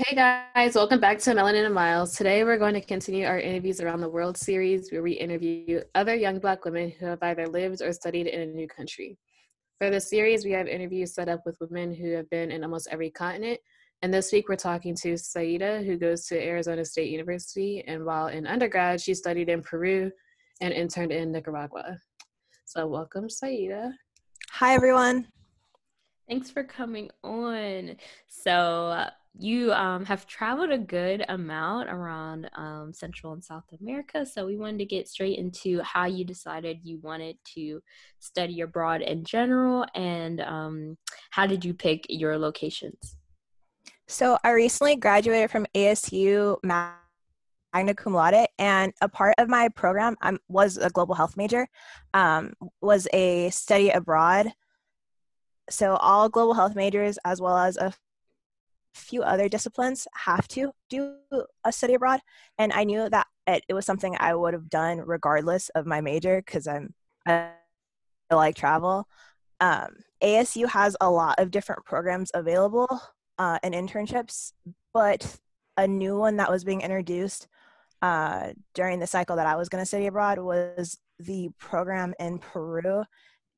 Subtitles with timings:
[0.00, 2.14] Hey guys, welcome back to Melanin and Miles.
[2.14, 6.14] Today we're going to continue our interviews around the world series where we interview other
[6.14, 9.18] young black women who have either lived or studied in a new country.
[9.78, 12.86] For the series, we have interviews set up with women who have been in almost
[12.92, 13.58] every continent.
[14.02, 17.82] And this week, we're talking to Syeda, who goes to Arizona State University.
[17.84, 20.12] And while in undergrad, she studied in Peru
[20.60, 21.98] and interned in Nicaragua.
[22.66, 23.90] So, welcome, Syeda.
[24.52, 25.26] Hi, everyone.
[26.28, 27.96] Thanks for coming on.
[28.28, 29.08] So,
[29.38, 34.26] you um, have traveled a good amount around um, Central and South America.
[34.26, 37.80] So we wanted to get straight into how you decided you wanted to
[38.18, 40.98] study abroad in general and um,
[41.30, 43.16] how did you pick your locations?
[44.08, 50.16] So I recently graduated from ASU magna cum laude and a part of my program
[50.20, 51.68] um, was a global health major
[52.12, 54.48] um, was a study abroad
[55.70, 57.92] so all global health majors as well as a
[58.98, 61.14] few other disciplines have to do
[61.64, 62.20] a study abroad
[62.58, 66.00] and i knew that it, it was something i would have done regardless of my
[66.00, 66.94] major because i'm
[67.26, 67.50] I,
[68.30, 69.06] like travel.
[69.60, 69.88] Um,
[70.22, 73.00] asu has a lot of different programs available
[73.38, 74.52] uh, and internships
[74.92, 75.38] but
[75.76, 77.48] a new one that was being introduced
[78.02, 82.38] uh, during the cycle that i was going to study abroad was the program in
[82.38, 83.02] peru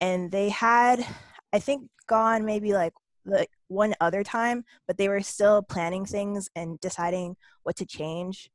[0.01, 1.05] and they had
[1.53, 2.93] i think gone maybe like
[3.25, 8.51] like one other time, but they were still planning things and deciding what to change.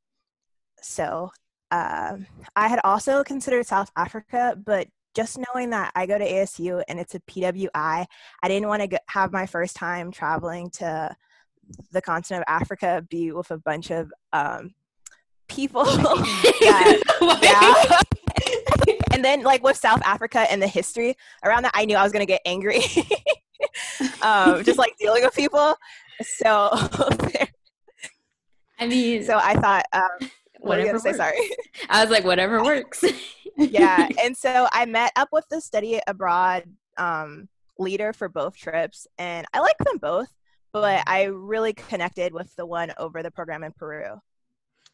[0.81, 1.31] So
[1.71, 2.17] uh,
[2.55, 6.99] I had also considered South Africa, but just knowing that I go to ASU and
[6.99, 11.15] it's a PWI, I didn't want to have my first time traveling to
[11.91, 14.73] the continent of Africa be with a bunch of um,
[15.47, 17.01] people that,
[18.87, 18.93] yeah.
[19.13, 22.11] and then like with South Africa and the history around that, I knew I was
[22.11, 22.81] gonna get angry.
[24.21, 25.75] um, just like dealing with people.
[26.21, 26.69] So,
[28.79, 30.29] I mean, so I thought, um,
[30.59, 31.13] what you gonna say?
[31.13, 31.37] Sorry,
[31.89, 33.03] I was like, whatever works.
[33.57, 36.63] yeah, and so I met up with the study abroad
[36.97, 40.29] um, leader for both trips, and I like them both,
[40.73, 44.19] but I really connected with the one over the program in Peru.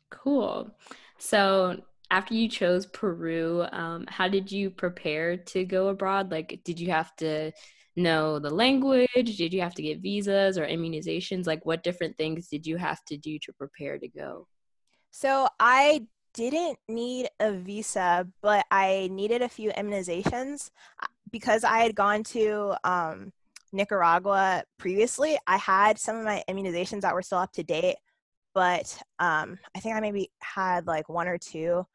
[0.09, 0.69] Cool.
[1.17, 6.29] So after you chose Peru, um, how did you prepare to go abroad?
[6.29, 7.51] Like, did you have to
[7.95, 9.07] know the language?
[9.37, 11.47] Did you have to get visas or immunizations?
[11.47, 14.47] Like, what different things did you have to do to prepare to go?
[15.11, 16.01] So, I
[16.33, 20.69] didn't need a visa, but I needed a few immunizations
[21.31, 23.31] because I had gone to um,
[23.73, 25.37] Nicaragua previously.
[25.47, 27.97] I had some of my immunizations that were still up to date,
[28.53, 31.85] but um, I think I maybe had like one or two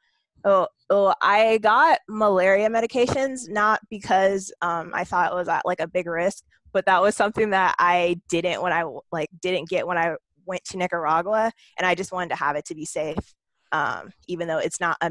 [0.46, 5.80] Oh, oh, I got malaria medications not because um, I thought it was at like
[5.80, 9.88] a big risk, but that was something that I didn't when I like didn't get
[9.88, 10.14] when I
[10.44, 13.34] went to Nicaragua, and I just wanted to have it to be safe,
[13.72, 15.10] um, even though it's not a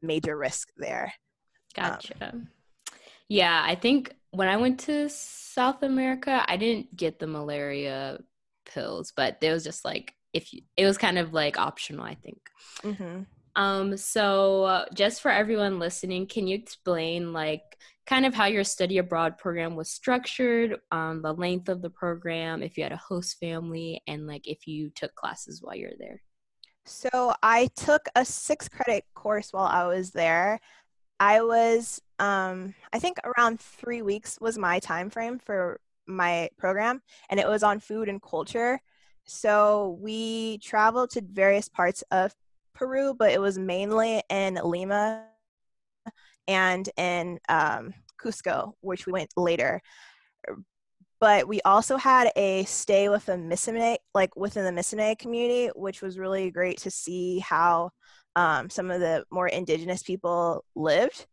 [0.00, 1.12] major risk there.
[1.76, 2.14] Um, gotcha.
[2.20, 2.48] Um,
[3.28, 8.18] yeah, I think when I went to South America, I didn't get the malaria
[8.64, 12.14] pills, but it was just like if you, it was kind of like optional, I
[12.14, 12.38] think.
[12.82, 13.22] Mm-hmm.
[13.56, 18.64] Um, so uh, just for everyone listening, can you explain like kind of how your
[18.64, 22.96] study abroad program was structured, um, the length of the program, if you had a
[22.96, 26.22] host family, and like if you took classes while you're there?
[26.86, 30.60] So I took a six credit course while I was there.
[31.20, 37.02] I was, um, I think around three weeks was my time frame for my program,
[37.28, 38.80] and it was on food and culture.
[39.24, 42.34] So we traveled to various parts of
[42.80, 45.26] Peru, but it was mainly in Lima
[46.48, 49.82] and in um, Cusco, which we went later.
[51.20, 56.00] But we also had a stay with the Misminay, like within the Misminay community, which
[56.00, 57.90] was really great to see how
[58.34, 61.26] um, some of the more indigenous people lived.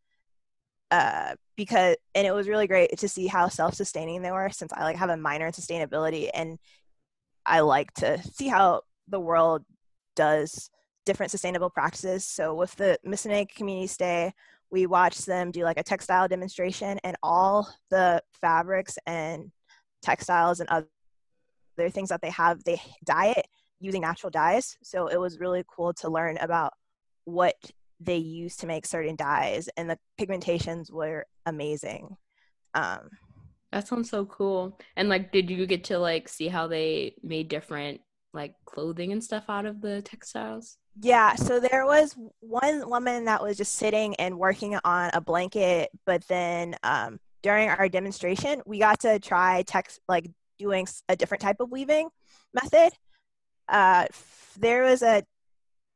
[0.91, 4.83] Uh, because and it was really great to see how self-sustaining they were since I
[4.83, 6.57] like have a minor in sustainability and
[7.45, 9.65] I like to see how the world
[10.15, 10.69] does
[11.07, 12.25] different sustainable practices.
[12.25, 14.33] So with the Misminay community stay,
[14.69, 19.51] we watched them do like a textile demonstration and all the fabrics and
[20.01, 23.48] textiles and other things that they have they dye it
[23.80, 24.77] using natural dyes.
[24.83, 26.74] So it was really cool to learn about
[27.24, 27.56] what
[28.00, 32.18] they use to make certain dyes and the pigmentations were amazing.
[32.74, 33.10] Um,
[33.71, 34.77] that sounds so cool.
[34.98, 38.01] And like did you get to like see how they made different
[38.33, 43.41] like clothing and stuff out of the textiles yeah, so there was one woman that
[43.41, 48.79] was just sitting and working on a blanket, but then um, during our demonstration, we
[48.79, 52.09] got to try text like doing a different type of weaving
[52.53, 52.94] method.
[53.69, 54.05] Uh,
[54.59, 55.23] there was a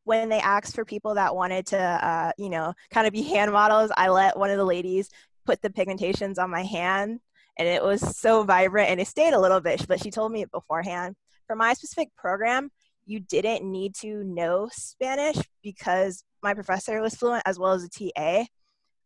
[0.04, 3.52] when they asked for people that wanted to, uh, you know, kind of be hand
[3.52, 3.92] models.
[3.96, 5.10] I let one of the ladies
[5.46, 7.20] put the pigmentations on my hand,
[7.58, 9.86] and it was so vibrant, and it stayed a little bit.
[9.88, 11.16] But she told me it beforehand.
[11.48, 12.70] For my specific program,
[13.06, 17.90] you didn't need to know Spanish because my professor was fluent as well as a
[17.90, 18.46] TA.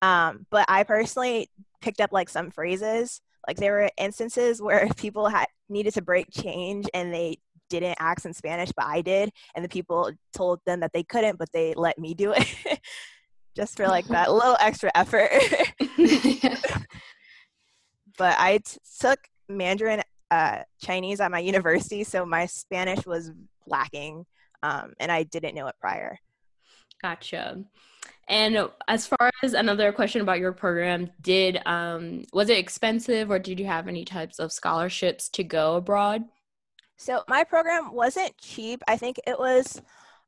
[0.02, 1.50] Um, but I personally
[1.82, 3.22] picked up like some phrases.
[3.48, 7.40] Like there were instances where people had needed to break change and they
[7.70, 11.40] didn't ask in Spanish, but I did, and the people told them that they couldn't,
[11.40, 12.48] but they let me do it.
[13.56, 15.32] Just for like that little extra effort.
[18.18, 23.32] but I t- took Mandarin uh, Chinese at my university, so my Spanish was
[23.68, 24.26] lacking,
[24.64, 26.18] um, and I didn't know it prior.
[27.02, 27.64] Gotcha.
[28.28, 33.38] And as far as another question about your program, did um, was it expensive, or
[33.38, 36.24] did you have any types of scholarships to go abroad?
[36.98, 38.82] So my program wasn't cheap.
[38.88, 39.82] I think it was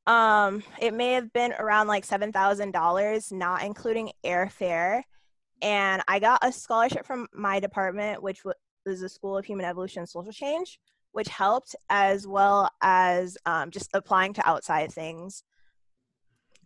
[0.05, 5.01] um, it may have been around like seven thousand dollars, not including airfare.
[5.61, 10.01] And I got a scholarship from my department, which was the School of Human Evolution
[10.01, 10.79] and Social Change,
[11.11, 15.43] which helped as well as um, just applying to outside things.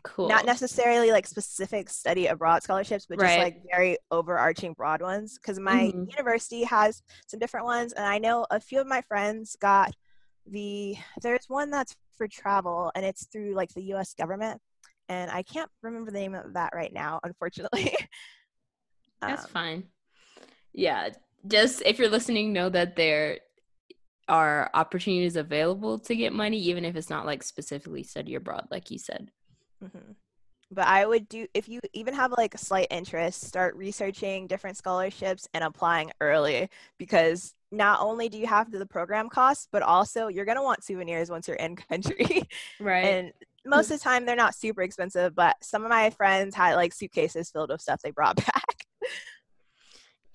[0.03, 0.27] Cool.
[0.27, 5.37] Not necessarily like specific study abroad scholarships, but just like very overarching broad ones.
[5.37, 6.05] Because my mm-hmm.
[6.09, 9.93] university has some different ones, and I know a few of my friends got
[10.47, 10.95] the.
[11.21, 14.15] There's one that's for travel, and it's through like the U.S.
[14.15, 14.59] government,
[15.07, 17.95] and I can't remember the name of that right now, unfortunately.
[19.21, 19.83] that's um, fine.
[20.73, 21.09] Yeah,
[21.47, 23.39] just if you're listening, know that there
[24.31, 28.89] are opportunities available to get money, even if it's not like specifically study abroad, like
[28.89, 29.29] you said.
[29.83, 30.13] Mm-hmm.
[30.71, 34.77] But I would do if you even have like a slight interest, start researching different
[34.77, 40.29] scholarships and applying early because not only do you have the program costs, but also
[40.29, 42.43] you're gonna want souvenirs once you're in country.
[42.79, 43.03] Right.
[43.03, 43.31] and
[43.65, 46.93] most of the time they're not super expensive, but some of my friends had like
[46.93, 48.85] suitcases filled with stuff they brought back.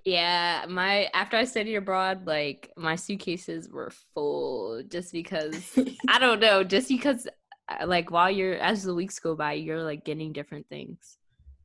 [0.07, 5.77] Yeah, my after I studied abroad, like my suitcases were full just because
[6.09, 7.27] I don't know, just because
[7.69, 11.19] uh, like while you're as the weeks go by, you're like getting different things.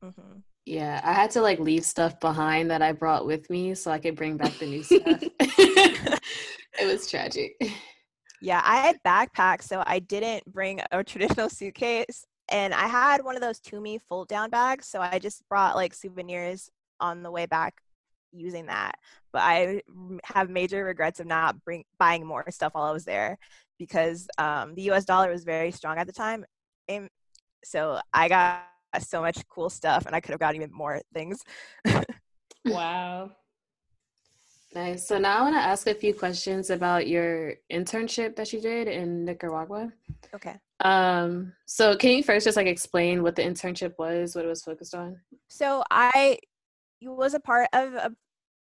[0.04, 0.40] Mm-hmm.
[0.66, 4.00] Yeah, I had to like leave stuff behind that I brought with me so I
[4.00, 5.22] could bring back the new stuff.
[5.38, 6.20] it
[6.84, 7.52] was tragic.
[8.40, 12.24] Yeah, I had backpacks, so I didn't bring a traditional suitcase.
[12.50, 15.94] And I had one of those Tumi fold down bags, so I just brought like
[15.94, 17.81] souvenirs on the way back
[18.32, 18.92] using that.
[19.32, 19.82] But I
[20.24, 23.38] have major regrets of not bring, buying more stuff while I was there
[23.78, 26.44] because um, the US dollar was very strong at the time.
[26.88, 27.08] And
[27.64, 28.62] so I got
[29.00, 31.42] so much cool stuff and I could have got even more things.
[32.64, 33.30] wow.
[34.74, 35.06] Nice.
[35.06, 38.88] So now I want to ask a few questions about your internship that you did
[38.88, 39.92] in Nicaragua.
[40.34, 40.56] Okay.
[40.80, 44.62] Um, so can you first just like explain what the internship was, what it was
[44.62, 45.20] focused on?
[45.48, 46.38] So I
[47.10, 48.12] was a part of a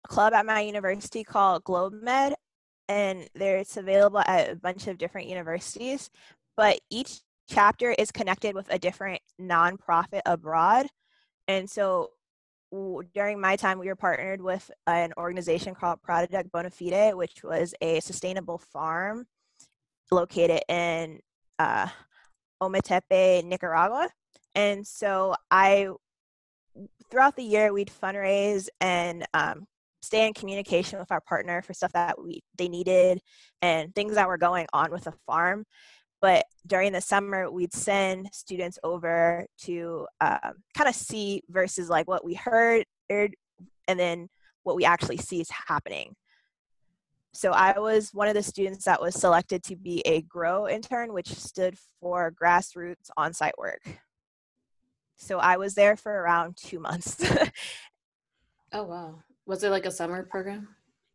[0.07, 2.35] club at my university called GlobeMed,
[2.89, 6.11] and there it's available at a bunch of different universities.
[6.57, 10.87] But each chapter is connected with a different nonprofit abroad,
[11.49, 12.11] and so
[13.15, 17.75] during my time, we were partnered with an organization called Project Bona Fide, which was
[17.83, 19.27] a sustainable farm
[20.11, 21.21] located in
[21.59, 21.89] uh,
[22.63, 24.09] Ometepe, Nicaragua.
[24.55, 25.89] And so I,
[27.13, 29.67] throughout the year, we'd fundraise and um,
[30.01, 33.21] stay in communication with our partner for stuff that we they needed
[33.61, 35.65] and things that were going on with the farm.
[36.23, 42.09] But during the summer, we'd send students over to um, kind of see versus like
[42.09, 43.35] what we heard, heard,
[43.87, 44.29] and then
[44.63, 46.15] what we actually see is happening.
[47.35, 51.13] So I was one of the students that was selected to be a GROW intern,
[51.13, 53.83] which stood for grassroots on-site work.
[55.23, 57.25] So I was there for around two months.
[58.73, 59.21] oh wow!
[59.47, 60.69] Was it like a summer program?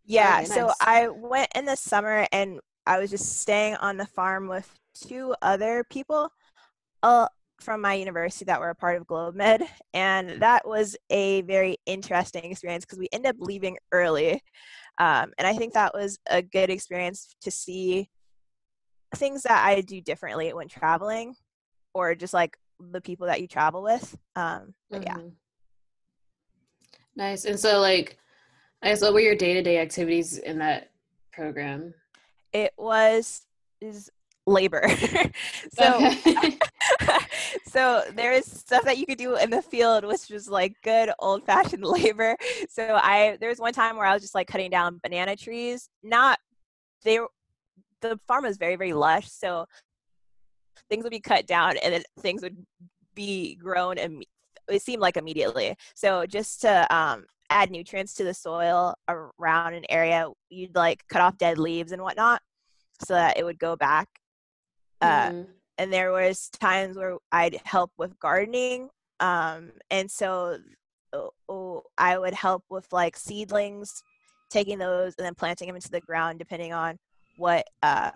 [0.06, 0.38] Yeah.
[0.38, 4.48] Okay, so I went in the summer and I was just staying on the farm
[4.48, 6.30] with two other people
[7.04, 7.28] uh,
[7.60, 9.68] from my university that were a part of GlobeMed.
[9.94, 14.42] And that was a very interesting experience because we ended up leaving early.
[15.00, 18.10] Um, and I think that was a good experience to see
[19.16, 21.36] things that I do differently when traveling
[21.94, 24.16] or just like the people that you travel with.
[24.36, 25.20] Um, but mm-hmm.
[25.20, 25.30] yeah.
[27.16, 27.46] Nice.
[27.46, 28.18] And so, like,
[28.82, 30.92] I guess what were your day to day activities in that
[31.32, 31.94] program?
[32.54, 33.46] It was
[33.82, 34.10] is
[34.48, 34.88] labor.
[35.74, 36.12] so,
[37.68, 41.12] so there is stuff that you could do in the field, which was like good
[41.20, 42.38] old fashioned labor.
[42.70, 45.90] So I there was one time where I was just like cutting down banana trees.
[46.04, 46.40] Not
[47.04, 47.20] they
[48.02, 49.66] the farm was very very lush, so
[50.90, 52.58] things would be cut down and then things would
[53.16, 54.24] be grown and
[54.70, 55.76] it seemed like immediately.
[55.96, 61.22] So just to um, add nutrients to the soil around an area, you'd like cut
[61.22, 62.42] off dead leaves and whatnot
[63.06, 64.08] so that it would go back.
[65.02, 65.52] Uh, mm-hmm.
[65.78, 68.90] And there was times where I'd help with gardening.
[69.20, 70.58] Um, and so
[71.14, 74.04] oh, oh, I would help with like seedlings,
[74.50, 76.98] taking those and then planting them into the ground depending on
[77.38, 78.12] what uh,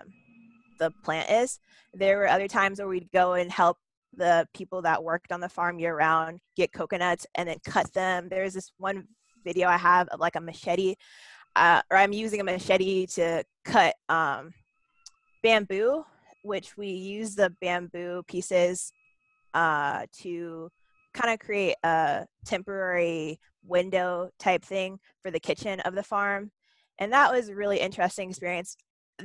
[0.82, 1.60] the plant is.
[1.94, 3.78] There were other times where we'd go and help
[4.14, 8.28] the people that worked on the farm year round get coconuts and then cut them.
[8.30, 9.08] There's this one
[9.46, 10.96] video I have of like a machete,
[11.56, 14.52] uh, or I'm using a machete to cut um,
[15.44, 16.04] bamboo,
[16.44, 18.92] which we use the bamboo pieces
[19.54, 20.70] uh, to
[21.14, 26.52] kind of create a temporary window type thing for the kitchen of the farm.
[26.98, 28.76] And that was a really interesting experience.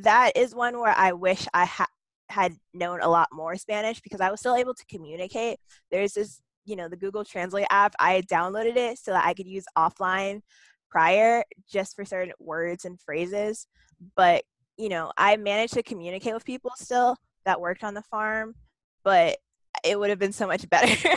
[0.02, 1.86] That is one where I wish I ha-
[2.28, 5.58] had known a lot more Spanish because I was still able to communicate.
[5.90, 7.94] There's this, you know, the Google Translate app.
[7.98, 10.40] I downloaded it so that I could use offline
[10.90, 13.66] prior just for certain words and phrases.
[14.16, 14.44] But,
[14.76, 18.54] you know, I managed to communicate with people still that worked on the farm,
[19.04, 19.38] but
[19.84, 21.16] it would have been so much better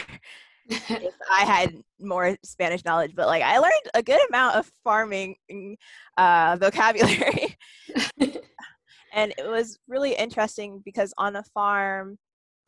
[0.69, 3.13] if I had more Spanish knowledge.
[3.15, 5.35] But like I learned a good amount of farming
[6.17, 7.57] uh, vocabulary.
[9.13, 12.17] and it was really interesting because on a farm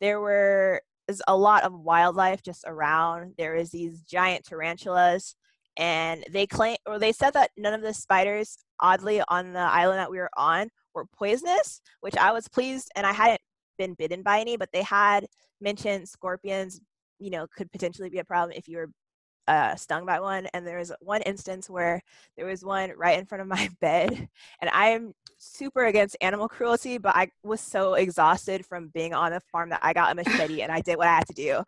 [0.00, 3.34] there were is a lot of wildlife just around.
[3.36, 5.36] There is these giant tarantulas
[5.76, 9.98] and they claim or they said that none of the spiders oddly on the island
[9.98, 13.40] that we were on were poisonous which i was pleased and i hadn't
[13.78, 15.26] been bitten by any but they had
[15.62, 16.80] mentioned scorpions
[17.18, 18.90] you know could potentially be a problem if you were
[19.48, 20.46] uh, stung by one.
[20.54, 22.00] And there was one instance where
[22.36, 24.28] there was one right in front of my bed
[24.60, 29.40] and i'm super against animal cruelty but i was so exhausted from being on a
[29.40, 31.62] farm that i got a machete and i did what i had to do.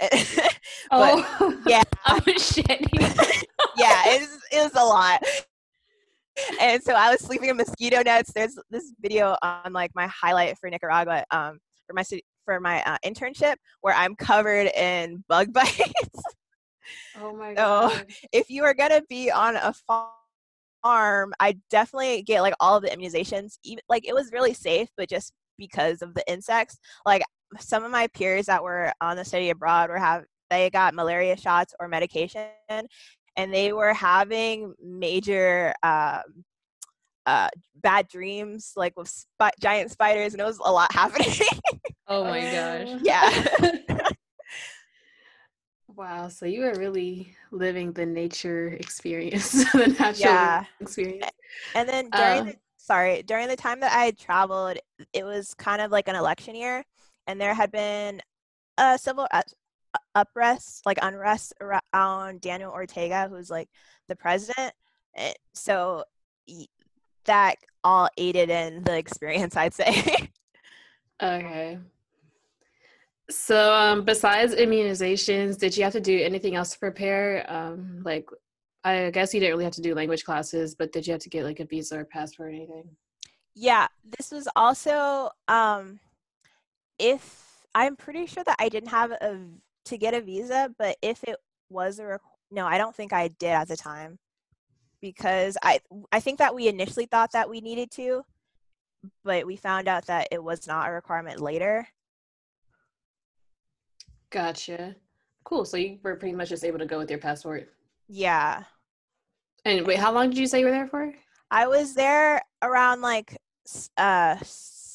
[0.90, 2.86] But, oh yeah a machete.
[3.76, 5.22] yeah it was, it was a lot.
[6.60, 8.32] And so i was sleeping in mosquito nets.
[8.34, 12.02] There's this video on like my highlight for nicaragua um for my
[12.44, 16.22] for my uh, internship where i'm covered in bug bites.
[17.16, 17.92] Oh my god.
[17.92, 20.10] So if you are gonna be on a farm,
[20.84, 23.58] I definitely get like all of the immunizations.
[23.64, 26.78] Even like it was really safe, but just because of the insects.
[27.06, 27.22] Like
[27.58, 31.36] some of my peers that were on the study abroad were have they got malaria
[31.36, 32.48] shots or medication
[33.36, 36.22] and they were having major um,
[37.26, 41.32] uh, bad dreams like with sp- giant spiders and it was a lot happening
[42.08, 43.46] oh my gosh yeah
[46.00, 50.64] Wow, so you were really living the nature experience, the natural yeah.
[50.80, 51.26] experience.
[51.74, 54.78] And then during um, the, sorry, during the time that I had traveled,
[55.12, 56.86] it was kind of like an election year,
[57.26, 58.22] and there had been
[58.78, 59.28] a civil
[60.14, 63.68] unrest, like unrest around Daniel Ortega, who's like
[64.08, 64.72] the president.
[65.12, 66.04] And so
[67.26, 70.30] that all aided in the experience, I'd say.
[71.22, 71.78] okay.
[73.30, 77.46] So, um, besides immunizations, did you have to do anything else to prepare?
[77.48, 78.28] Um, like,
[78.82, 81.28] I guess you didn't really have to do language classes, but did you have to
[81.28, 82.84] get like a visa or passport or anything?
[83.54, 83.86] Yeah,
[84.18, 86.00] this was also um,
[86.98, 89.38] if I'm pretty sure that I didn't have a
[89.86, 91.36] to get a visa, but if it
[91.68, 92.18] was a requ-
[92.50, 94.18] no, I don't think I did at the time
[95.00, 95.80] because I
[96.12, 98.22] I think that we initially thought that we needed to,
[99.24, 101.86] but we found out that it was not a requirement later.
[104.30, 104.94] Gotcha.
[105.44, 105.64] Cool.
[105.64, 107.68] So you were pretty much just able to go with your passport.
[108.08, 108.64] Yeah.
[109.64, 111.12] And wait, how long did you say you were there for?
[111.50, 113.36] I was there around like
[113.96, 114.36] uh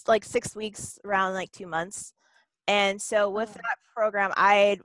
[0.08, 2.14] like 6 weeks around like 2 months.
[2.68, 3.54] And so with Oh.
[3.62, 4.80] that program I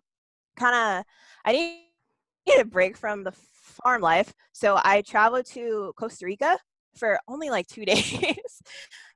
[0.57, 1.05] kind of
[1.45, 4.33] I needed a break from the farm life.
[4.53, 6.59] So I traveled to Costa Rica
[6.97, 8.63] for only like 2 days.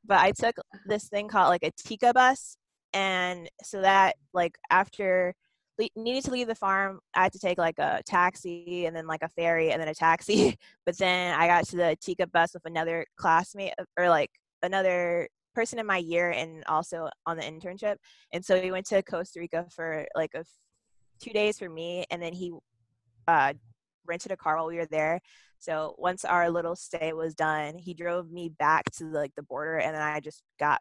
[0.05, 2.57] but I took this thing called like a Tica Bus
[2.95, 5.35] and so that like after
[5.79, 9.07] le- needed to leave the farm i had to take like a taxi and then
[9.07, 10.57] like a ferry and then a taxi.
[10.87, 14.31] But then i got to the Tica Bus with another classmate uh, or like
[14.63, 17.97] another person in my year and also on the internship.
[18.33, 20.47] And so we went to costa rica for like a f-
[21.21, 22.53] two days for me and then he
[23.29, 23.53] uh
[24.07, 25.21] rented a car while we were there.
[25.59, 29.79] So once our little stay was done he drove me back to like the border
[29.79, 30.81] and then i just got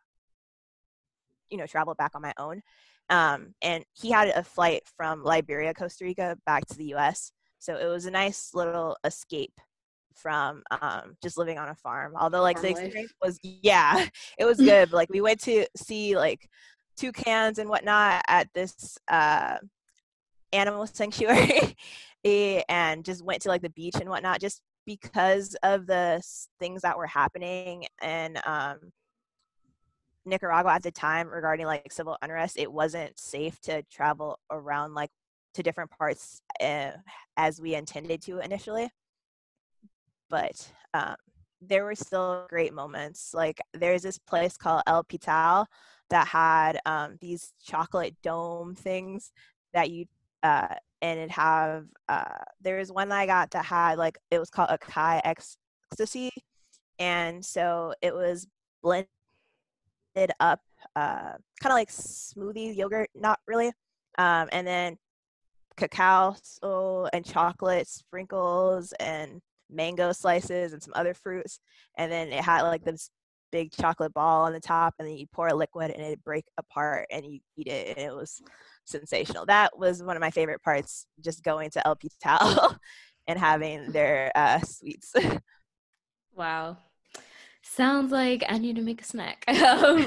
[1.50, 2.62] you know traveled back on my own.
[3.10, 7.34] Um, and he had a flight from liberia costa rica back to the us
[7.64, 9.54] so it was a nice little escape
[10.16, 12.14] from um, just living on a farm.
[12.20, 13.12] Although like the Farm life.
[13.24, 14.06] was yeah
[14.38, 14.92] it was good.
[14.92, 16.50] But, like we went to see like
[16.98, 19.60] toucans and whatnot at this uh,
[20.52, 21.76] animal sanctuary
[22.26, 26.22] eh, and just went to like the beach and whatnot just because of the
[26.60, 27.86] things that were happening.
[28.02, 28.92] And um,
[30.26, 35.12] Nicaragua at the time regarding like civil unrest, it wasn't safe to travel around like
[35.54, 36.92] to different parts uh,
[37.38, 38.90] as we intended to initially.
[40.30, 41.16] But um,
[41.62, 43.34] there were still great moments.
[43.34, 45.68] Like there's this place called El Pital
[46.10, 49.32] that had um, these chocolate dome things
[49.74, 50.06] that you
[50.44, 54.50] uh, and it have uh, there was one I got that had like it was
[54.50, 56.32] called a Akai ecstasy,
[57.00, 58.48] and so it was
[58.82, 59.10] blended
[60.40, 60.60] up,
[60.96, 63.72] uh, kind of like smoothie yogurt, not really,
[64.18, 64.98] um, and then
[65.78, 71.60] cacao so, and chocolate sprinkles and mango slices and some other fruits,
[71.98, 73.10] and then it had like this
[73.52, 76.46] big chocolate ball on the top, and then you pour a liquid and it break
[76.58, 78.42] apart and you eat it, and it was
[78.86, 79.46] sensational.
[79.46, 82.76] That was one of my favorite parts, just going to El Pital
[83.28, 85.14] and having their uh, sweets.
[86.36, 86.78] Wow.
[87.64, 89.46] Sounds like I need to make a snack.
[89.64, 90.06] Um,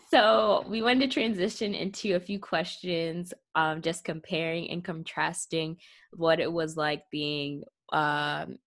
[0.10, 5.76] so we wanted to transition into a few questions, um, just comparing and contrasting
[6.12, 8.58] what it was like being um,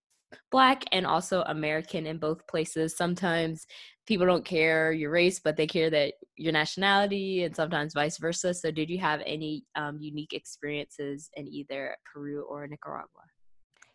[0.50, 2.96] black and also American in both places.
[2.96, 3.66] Sometimes
[4.06, 8.54] people don't care your race, but they care that your nationality, and sometimes vice versa.
[8.54, 13.24] So, did you have any um, unique experiences in either Peru or Nicaragua?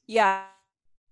[0.07, 0.43] Yeah.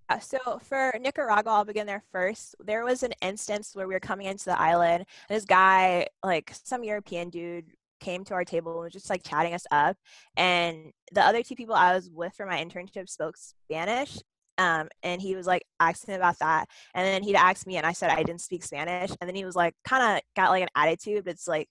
[0.08, 2.54] Uh, So for Nicaragua, I'll begin there first.
[2.60, 5.04] There was an instance where we were coming into the island.
[5.28, 9.22] And this guy, like some European dude, came to our table and was just like
[9.24, 9.96] chatting us up.
[10.36, 14.18] And the other two people I was with for my internship spoke Spanish.
[14.58, 16.66] Um, and he was like asking about that.
[16.94, 19.10] And then he'd asked me, and I said I didn't speak Spanish.
[19.20, 21.26] And then he was like, kind of got like an attitude.
[21.26, 21.68] It's like,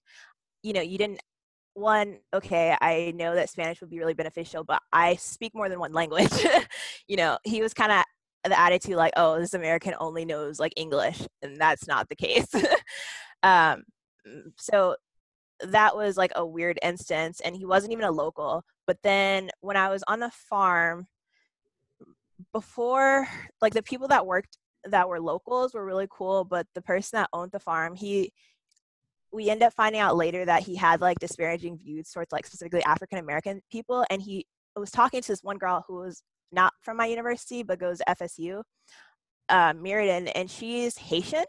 [0.62, 1.20] you know, you didn't
[1.74, 5.80] one okay i know that spanish would be really beneficial but i speak more than
[5.80, 6.30] one language
[7.08, 8.04] you know he was kind of
[8.50, 12.48] the attitude like oh this american only knows like english and that's not the case.
[13.44, 13.82] Um
[14.56, 14.94] so
[15.64, 19.76] that was like a weird instance and he wasn't even a local but then when
[19.76, 21.08] i was on the farm
[22.52, 23.26] before
[23.60, 27.28] like the people that worked that were locals were really cool but the person that
[27.32, 28.32] owned the farm he
[29.32, 32.84] we end up finding out later that he had like disparaging views towards like specifically
[32.84, 36.22] African American people, and he was talking to this one girl who was
[36.52, 38.62] not from my university but goes to FSU,
[39.48, 41.44] uh, Mirrodin, and she's Haitian.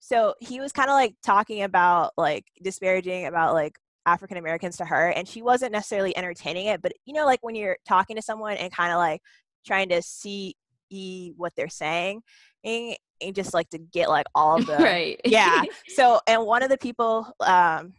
[0.00, 4.84] So he was kind of like talking about like disparaging about like African Americans to
[4.84, 8.22] her, and she wasn't necessarily entertaining it, but you know, like when you're talking to
[8.22, 9.20] someone and kind of like
[9.66, 10.54] trying to see
[11.36, 12.22] what they're saying,
[12.64, 15.20] and, and just like to get like all the right.
[15.24, 17.92] yeah so and one of the people um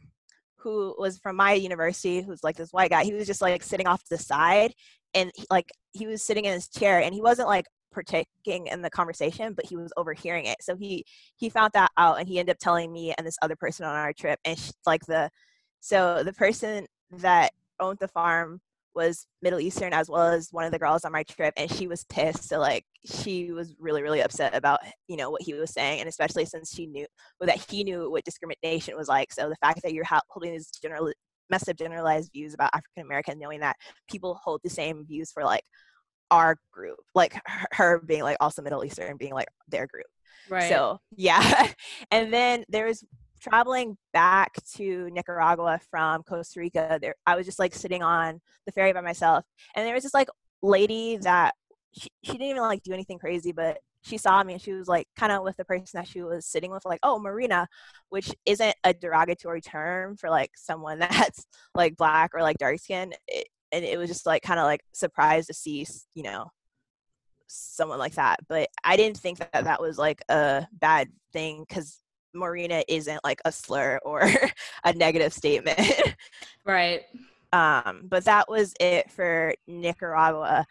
[0.57, 3.87] who was from my university who's like this white guy he was just like sitting
[3.87, 4.73] off to the side
[5.13, 8.81] and he, like he was sitting in his chair and he wasn't like partaking in
[8.81, 11.03] the conversation but he was overhearing it so he
[11.37, 13.95] he found that out and he ended up telling me and this other person on
[13.95, 15.29] our trip and sh like the
[15.79, 18.61] so the person that owned the farm
[18.95, 21.87] was Middle Eastern as well as one of the girls on my trip, and she
[21.87, 22.47] was pissed.
[22.47, 26.09] So like she was really really upset about you know what he was saying, and
[26.09, 27.05] especially since she knew
[27.39, 29.31] well, that he knew what discrimination was like.
[29.31, 31.11] So the fact that you're holding these general
[31.49, 33.75] massive generalized views about African American, knowing that
[34.09, 35.63] people hold the same views for like
[36.31, 37.39] our group, like
[37.73, 40.05] her being like also Middle Eastern being like their group.
[40.49, 40.69] Right.
[40.69, 41.67] So yeah,
[42.11, 43.03] and then there was
[43.41, 48.71] traveling back to Nicaragua from Costa Rica, there I was just like sitting on the
[48.71, 50.29] ferry by myself, and there was this like
[50.61, 51.55] lady that
[51.93, 54.87] she, she didn't even like do anything crazy, but she saw me and she was
[54.87, 57.67] like kind of with the person that she was sitting with like oh morena
[58.09, 63.13] which isn't a derogatory term for like someone that's like black or like dark skin
[63.27, 65.85] it, and it was just like kind of like surprised to see
[66.15, 66.49] you know
[67.47, 71.99] someone like that but i didn't think that that was like a bad thing because
[72.33, 74.29] morena isn't like a slur or
[74.83, 75.79] a negative statement.
[76.65, 77.03] right.
[77.51, 80.67] Um, but that was it for Nicaragua.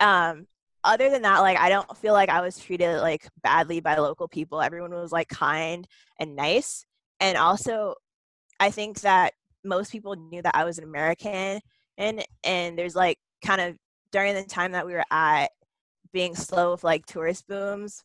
[0.00, 0.48] Um,
[0.86, 4.28] other than that, like I don't feel like I was treated like badly by local
[4.28, 4.62] people.
[4.62, 5.86] Everyone was like kind
[6.18, 6.86] and nice.
[7.20, 7.94] And also
[8.60, 11.60] I think that most people knew that I was an American
[11.98, 13.76] and and there's like kind of
[14.12, 15.50] during the time that we were at
[16.12, 18.04] being slow with like tourist booms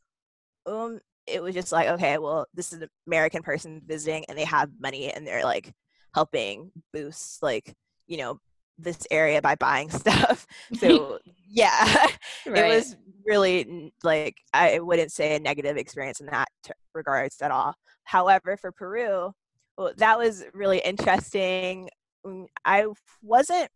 [0.65, 4.46] um it was just like, okay, well, this is an American person visiting and they
[4.46, 5.74] have money and they're like
[6.13, 7.74] helping boost like,
[8.08, 8.39] you know,
[8.78, 10.46] this area by buying stuff.
[10.78, 12.08] So yeah,
[12.48, 12.58] right.
[12.58, 17.52] it was really like I wouldn't say a negative experience in that t- regards at
[17.52, 17.76] all.
[18.04, 19.32] However, for Peru,
[19.78, 21.90] well, that was really interesting.
[22.26, 22.88] Mm, I
[23.22, 23.70] wasn't.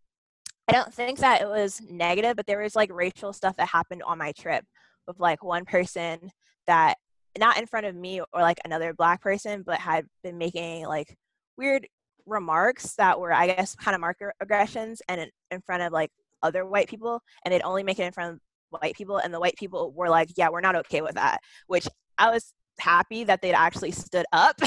[0.67, 4.01] I don't think that it was negative, but there was like racial stuff that happened
[4.03, 4.65] on my trip
[5.07, 6.31] with like one person
[6.65, 6.95] that
[7.37, 11.15] not in front of me or like another black person, but had been making like
[11.57, 11.87] weird
[12.25, 16.11] remarks that were, I guess, kind of microaggressions and in, in front of like
[16.41, 19.39] other white people, and they'd only make it in front of white people, and the
[19.39, 23.41] white people were like, "Yeah, we're not okay with that," which I was happy that
[23.41, 24.59] they'd actually stood up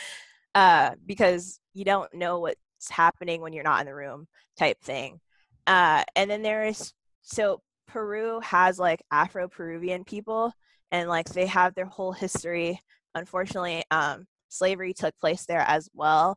[0.54, 4.26] uh, because you don't know what's happening when you're not in the room,
[4.58, 5.20] type thing.
[5.66, 10.52] Uh, and then there is so Peru has like Afro Peruvian people
[10.92, 12.80] and like they have their whole history.
[13.14, 16.36] Unfortunately, um, slavery took place there as well.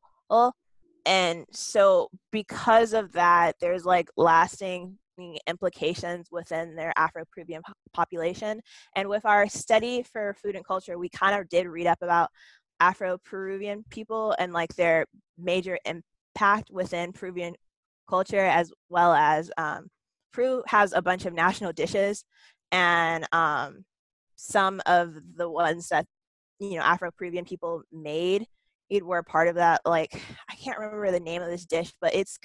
[1.06, 4.98] And so, because of that, there's like lasting
[5.48, 7.62] implications within their Afro Peruvian
[7.94, 8.62] population.
[8.96, 12.30] And with our study for food and culture, we kind of did read up about
[12.80, 15.06] Afro Peruvian people and like their
[15.38, 17.56] major impact within Peruvian
[18.10, 19.88] culture, as well as um,
[20.32, 22.24] Peru has a bunch of national dishes.
[22.72, 23.84] And um,
[24.36, 26.06] some of the ones that
[26.60, 28.46] you know Afro-Peruvian people made
[28.90, 32.14] it were part of that like I can't remember the name of this dish but
[32.16, 32.40] it's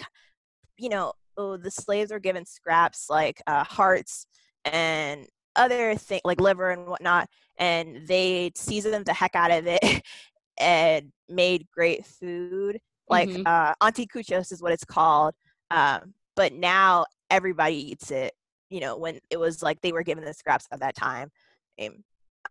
[0.76, 4.26] you know oh, the slaves were given scraps like uh, hearts
[4.64, 5.26] and
[5.56, 7.28] other things like liver and whatnot
[7.58, 10.02] and they seasoned the heck out of it
[10.58, 12.78] and made great food
[13.08, 13.42] like mm-hmm.
[13.46, 15.34] uh, anticuchos is what it's called
[15.70, 18.32] um, but now everybody eats it
[18.70, 21.30] you know when it was like they were given the scraps at that time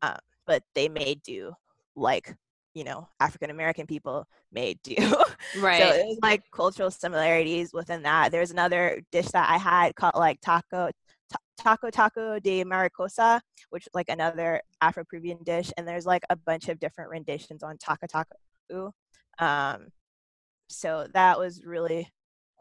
[0.01, 1.53] uh, but they may do
[1.95, 2.35] like
[2.73, 4.95] you know African American people may do.
[5.59, 5.81] Right.
[5.81, 8.31] so it was like cultural similarities within that.
[8.31, 10.91] There's another dish that I had called like tacu
[11.59, 16.69] tacu taco de maricosa, which is like another Afro-Peruvian dish, and there's like a bunch
[16.69, 18.91] of different renditions on tacu tacu.
[19.39, 19.87] Um,
[20.69, 22.09] so that was really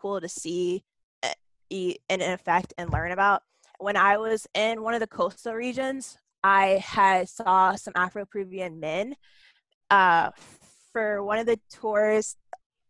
[0.00, 0.84] cool to see
[1.22, 1.28] uh,
[1.70, 3.42] in effect and learn about.
[3.78, 9.14] When I was in one of the coastal regions, I had saw some Afro-Peruvian men.
[9.92, 10.30] Uh,
[10.90, 12.36] for one of the tours,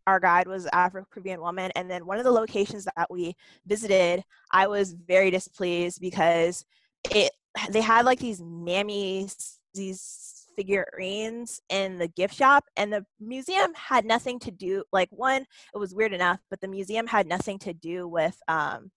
[0.06, 3.34] our guide was Afro-Peruvian woman, and then one of the locations that we
[3.66, 6.64] visited, I was very displeased because
[7.10, 7.32] it
[7.70, 14.04] they had like these mammies, these figurines in the gift shop, and the museum had
[14.04, 14.84] nothing to do.
[14.92, 18.92] Like one, it was weird enough, but the museum had nothing to do with um,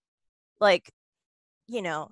[0.60, 0.92] like,
[1.68, 2.12] you know,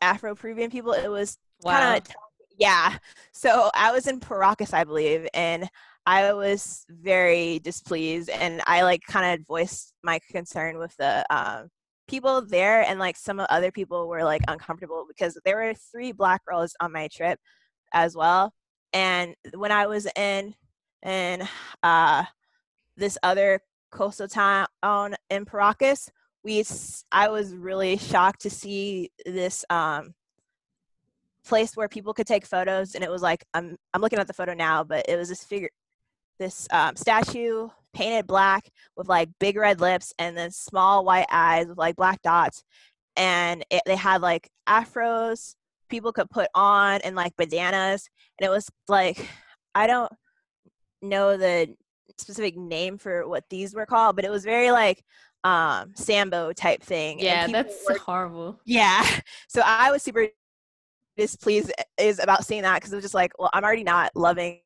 [0.00, 0.92] Afro-Peruvian people.
[0.92, 1.72] It was wow.
[1.72, 2.14] kind of
[2.58, 2.98] yeah.
[3.32, 5.68] So I was in Paracas, I believe, and
[6.06, 11.68] I was very displeased, and I like kind of voiced my concern with the um,
[12.08, 16.44] people there, and like some other people were like uncomfortable because there were three black
[16.46, 17.38] girls on my trip
[17.92, 18.52] as well,
[18.92, 20.54] and when I was in
[21.04, 21.46] in
[21.82, 22.24] uh,
[22.96, 24.66] this other coastal town
[25.30, 26.10] in Paracas,
[26.44, 26.64] we
[27.12, 30.14] I was really shocked to see this um,
[31.48, 34.32] place where people could take photos and it was like I'm I'm looking at the
[34.32, 35.70] photo now, but it was this figure
[36.38, 41.66] this um, statue painted black with like big red lips and then small white eyes
[41.66, 42.62] with like black dots
[43.16, 45.54] and it, they had like afros
[45.88, 48.08] people could put on and like bandanas
[48.38, 49.28] and it was like
[49.74, 50.12] i don't
[51.02, 51.74] know the
[52.18, 55.02] specific name for what these were called but it was very like
[55.44, 58.60] um sambo type thing yeah that's were, horrible.
[58.64, 59.04] Yeah
[59.48, 60.28] so i was super
[61.18, 64.60] displeased is about seeing that because it was just like well i'm already not loving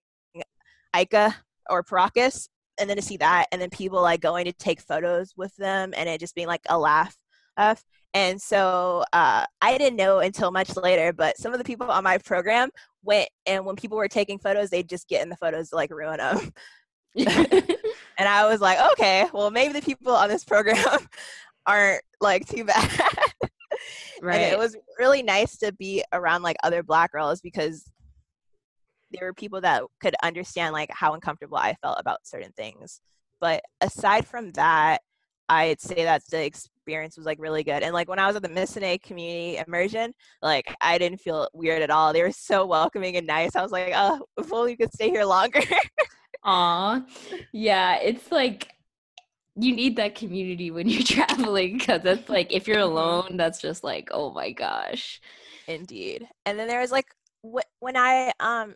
[0.95, 1.35] Ica
[1.71, 2.49] or Paracas,
[2.81, 5.93] and then to see that, and then people like going to take photos with them,
[5.97, 7.17] and it just being like a laugh.
[7.59, 7.83] Of.
[8.15, 12.05] And so uh, I didn't know until much later, but some of the people on
[12.05, 12.71] my program
[13.05, 15.91] went, and when people were taking photos, they'd just get in the photos to like
[15.91, 16.53] ruin them.
[17.17, 20.79] and I was like, okay, well, maybe the people on this program
[21.67, 22.91] aren't like too bad.
[24.23, 24.41] Right.
[24.41, 27.85] And it was really nice to be around like other black girls because
[29.11, 33.01] there were people that could understand like how uncomfortable I felt about certain things.
[33.41, 35.03] But aside from that,
[35.49, 37.83] I'd say that the experience was like really good.
[37.83, 41.83] And like when I was at the Mississippi community immersion, like I didn't feel weird
[41.83, 42.13] at all.
[42.13, 43.55] They were so welcoming and nice.
[43.57, 45.61] I was like, oh, if only you could stay here longer.
[46.45, 47.03] Aw.
[47.53, 48.69] Yeah, it's like
[49.57, 52.97] you need that community when you're traveling because it's like if you're mm-hmm.
[52.97, 55.21] alone, that's just like, oh my gosh.
[55.67, 56.27] Indeed.
[56.47, 57.07] And then there was like
[57.43, 58.75] when I um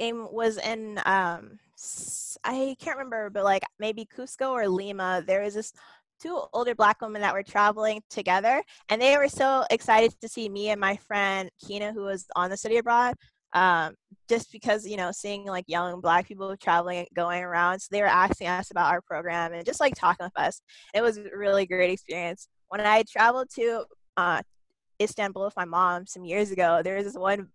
[0.00, 1.58] was in um
[2.44, 5.22] I can't remember, but like maybe Cusco or Lima.
[5.26, 5.72] There was this
[6.20, 10.48] two older black women that were traveling together, and they were so excited to see
[10.48, 13.14] me and my friend Kina, who was on the study abroad.
[13.52, 13.94] Um,
[14.28, 18.00] just because you know, seeing like young black people traveling, and going around, so they
[18.00, 20.62] were asking us about our program and just like talking with us.
[20.94, 22.48] It was a really great experience.
[22.68, 23.84] When I traveled to
[24.16, 24.42] uh,
[25.02, 27.48] Istanbul with my mom some years ago, there was this one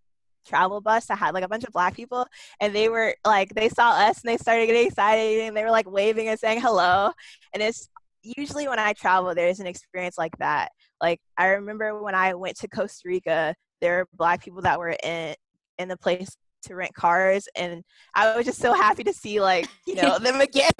[0.46, 2.26] travel bus that had like a bunch of black people
[2.60, 5.70] and they were like they saw us and they started getting excited and they were
[5.70, 7.10] like waving and saying hello
[7.52, 7.88] and it's
[8.22, 10.70] usually when i travel there's an experience like that
[11.02, 14.96] like i remember when i went to costa rica there were black people that were
[15.02, 15.34] in
[15.78, 17.84] in the place to rent cars and
[18.14, 20.70] i was just so happy to see like you know them again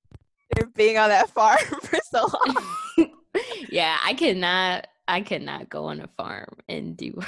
[0.54, 3.10] they're being on that farm for so long.
[3.68, 7.20] Yeah i cannot i cannot go on a farm and do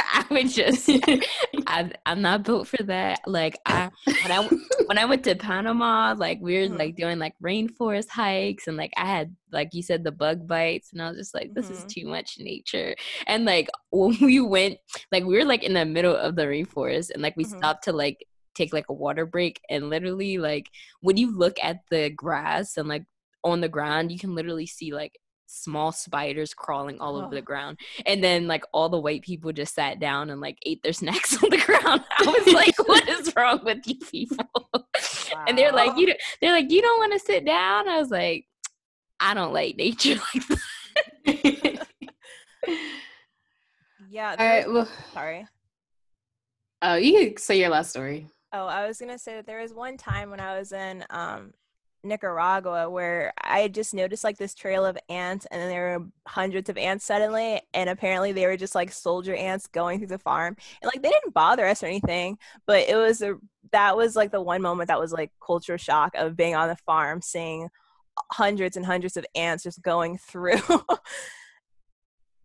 [0.12, 0.88] I would just,
[1.66, 3.20] I, am not built for that.
[3.26, 4.48] Like I, when I
[4.86, 6.76] when I went to Panama, like we were mm-hmm.
[6.76, 10.92] like doing like rainforest hikes, and like I had like you said the bug bites,
[10.92, 11.86] and I was just like, this mm-hmm.
[11.86, 12.94] is too much nature.
[13.26, 14.78] And like when we went,
[15.12, 17.58] like we were like in the middle of the rainforest, and like we mm-hmm.
[17.58, 21.80] stopped to like take like a water break, and literally like when you look at
[21.90, 23.04] the grass and like
[23.44, 25.18] on the ground, you can literally see like
[25.50, 27.24] small spiders crawling all oh.
[27.24, 27.78] over the ground.
[28.06, 31.42] And then like all the white people just sat down and like ate their snacks
[31.42, 32.04] on the ground.
[32.18, 34.46] I was like, what is wrong with you people?
[35.32, 35.44] Wow.
[35.46, 37.88] And they're like, you don't, they're like, you don't want to sit down?
[37.88, 38.46] I was like,
[39.20, 41.86] I don't like nature like that.
[44.10, 44.34] yeah.
[44.36, 44.70] All right.
[44.70, 45.46] Well, sorry.
[46.82, 48.26] Oh, you can say your last story.
[48.52, 51.52] Oh, I was gonna say that there was one time when I was in um
[52.02, 56.68] Nicaragua where I just noticed like this trail of ants and then there were hundreds
[56.68, 60.56] of ants suddenly and apparently they were just like soldier ants going through the farm
[60.82, 63.36] and like they didn't bother us or anything but it was a
[63.72, 66.76] that was like the one moment that was like culture shock of being on the
[66.76, 67.68] farm seeing
[68.32, 70.60] hundreds and hundreds of ants just going through.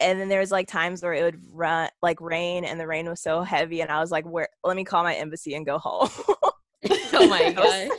[0.02, 3.08] And then there was like times where it would run like rain and the rain
[3.08, 5.78] was so heavy and I was like where let me call my embassy and go
[5.78, 6.10] home.
[7.14, 7.90] Oh my god.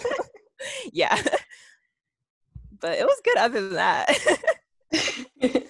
[0.92, 1.21] Yeah.
[2.87, 4.16] But it was good other than that.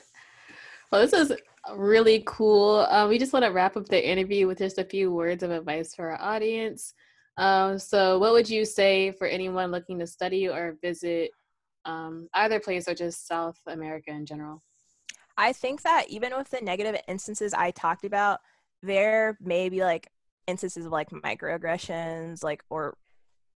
[0.92, 1.33] well, this is
[1.74, 2.81] really cool.
[2.90, 5.50] Uh, we just want to wrap up the interview with just a few words of
[5.50, 6.92] advice for our audience.
[7.38, 11.31] Um, so, what would you say for anyone looking to study or visit
[11.87, 14.62] um, either place or just South America in general?
[15.38, 18.40] I think that even with the negative instances I talked about,
[18.83, 20.11] there may be like
[20.46, 22.98] instances of like microaggressions, like or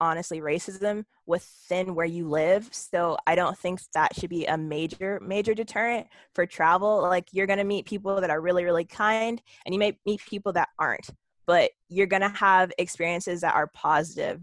[0.01, 2.69] honestly racism within where you live.
[2.73, 7.03] So i don't think that should be a major major deterrent for travel.
[7.03, 10.21] Like you're going to meet people that are really really kind and you may meet
[10.27, 11.11] people that aren't
[11.47, 14.41] but you're going to have experiences that are positive.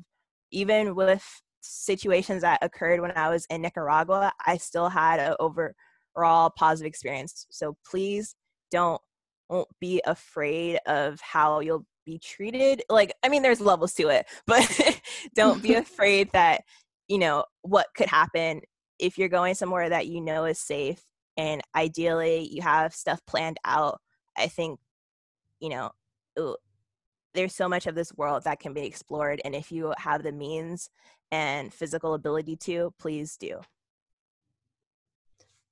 [0.52, 1.26] Even with
[1.62, 7.46] situations that occurred when i was in nicaragua i still had an overall positive experience.
[7.50, 8.36] So please
[8.72, 9.02] don't
[9.50, 14.26] won't be afraid of how you'll be treated like i mean there's levels to it
[14.48, 15.02] but
[15.36, 16.62] don't be afraid that
[17.08, 18.62] you know what could happen
[18.98, 21.04] if you're going somewhere that you know is safe
[21.36, 24.00] and ideally you have stuff planned out
[24.38, 24.80] i think
[25.60, 25.92] you know
[27.34, 30.32] there's so much of this world that can be explored and if you have the
[30.32, 30.90] means
[31.32, 33.60] and physical ability to please do.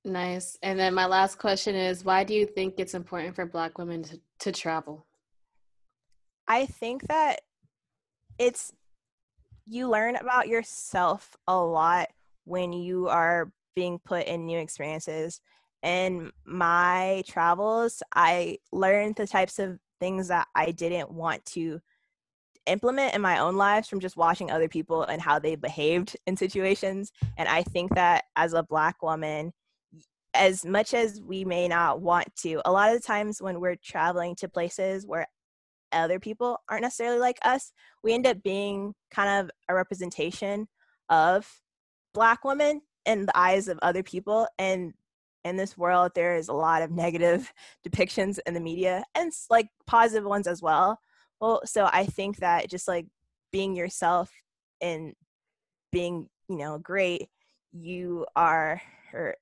[0.04, 3.78] Nice and then my last question is why do you think it's important for black
[3.78, 5.05] women to, to travel
[6.48, 7.40] i think that
[8.38, 8.72] it's
[9.66, 12.08] you learn about yourself a lot
[12.44, 15.40] when you are being put in new experiences
[15.82, 21.80] in my travels i learned the types of things that I didn't want to
[22.66, 26.36] implement in my own lives from just watching other people and how they behaved in
[26.36, 27.12] situations.
[27.36, 29.52] And I think that as a Black woman,
[30.34, 34.34] as much as we may not want to, a lot of times when we're traveling
[34.36, 35.26] to places where
[35.92, 37.72] other people aren't necessarily like us,
[38.02, 40.68] we end up being kind of a representation
[41.08, 41.60] of
[42.14, 44.48] Black women in the eyes of other people.
[44.58, 44.94] And
[45.46, 47.52] in this world there is a lot of negative
[47.88, 50.98] depictions in the media and like positive ones as well
[51.40, 53.06] well so i think that just like
[53.52, 54.30] being yourself
[54.80, 55.14] and
[55.92, 57.28] being you know great
[57.72, 58.82] you are
[59.14, 59.34] er,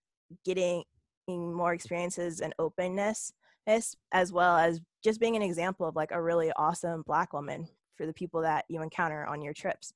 [0.44, 0.84] getting
[1.26, 3.32] more experiences and openness
[3.66, 8.06] as well as just being an example of like a really awesome black woman for
[8.06, 9.92] the people that you encounter on your trips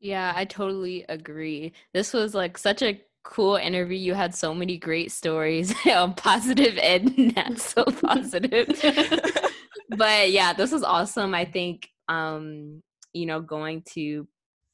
[0.00, 1.72] yeah, I totally agree.
[1.92, 3.98] This was like such a cool interview.
[3.98, 5.74] You had so many great stories,
[6.16, 8.68] positive and not so positive.
[9.96, 11.34] but yeah, this was awesome.
[11.34, 14.26] I think um, you know, going to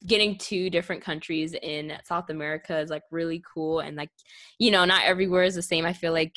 [0.07, 4.11] getting to different countries in South America is like really cool and like,
[4.59, 5.87] you know, not everywhere is the same.
[5.87, 6.37] I feel like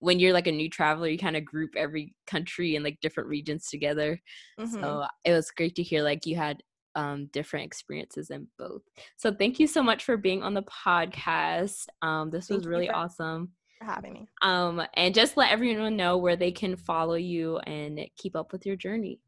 [0.00, 3.28] when you're like a new traveler, you kind of group every country and like different
[3.28, 4.20] regions together.
[4.60, 4.74] Mm-hmm.
[4.74, 6.62] So it was great to hear like you had
[6.94, 8.82] um, different experiences in both.
[9.16, 11.86] So thank you so much for being on the podcast.
[12.02, 13.52] Um, this thank was really for, awesome.
[13.78, 14.28] For having me.
[14.42, 18.66] Um, and just let everyone know where they can follow you and keep up with
[18.66, 19.20] your journey.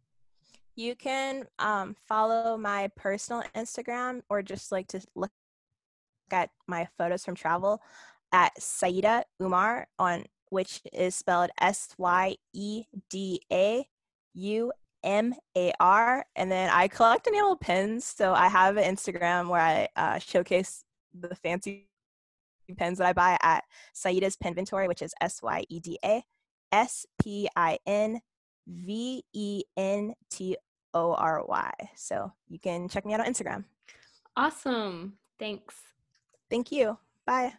[0.76, 5.31] You can um, follow my personal Instagram or just like to look
[6.31, 7.83] at my photos from travel
[8.33, 13.87] at Syeda Umar on which is spelled S Y E D A
[14.35, 16.25] U M A R.
[16.37, 18.05] And then I collect enamel pins.
[18.05, 20.85] So I have an Instagram where I uh, showcase
[21.19, 21.89] the fancy
[22.77, 26.23] pins that I buy at Syeda's Pinventory, which is S Y E D A
[26.73, 28.21] S P I N
[28.67, 30.57] V E N T
[30.95, 31.73] O R Y.
[31.97, 33.65] So you can check me out on Instagram.
[34.37, 35.15] Awesome.
[35.39, 35.75] Thanks.
[36.51, 36.99] Thank you.
[37.27, 37.55] Bye.